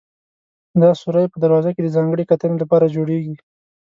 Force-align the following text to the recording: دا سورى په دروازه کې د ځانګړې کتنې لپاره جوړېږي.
دا 0.81 0.89
سورى 0.99 1.23
په 1.31 1.37
دروازه 1.43 1.69
کې 1.75 1.81
د 1.83 1.89
ځانګړې 1.95 2.23
کتنې 2.31 2.55
لپاره 2.63 2.91
جوړېږي. 2.95 3.35